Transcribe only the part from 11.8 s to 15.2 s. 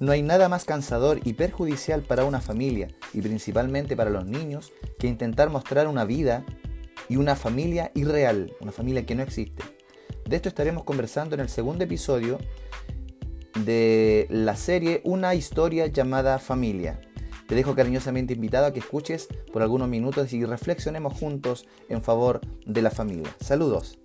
episodio de la serie